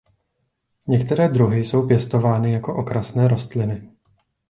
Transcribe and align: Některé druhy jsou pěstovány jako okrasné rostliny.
Některé 0.87 1.29
druhy 1.29 1.65
jsou 1.65 1.87
pěstovány 1.87 2.51
jako 2.53 2.75
okrasné 2.75 3.27
rostliny. 3.27 3.91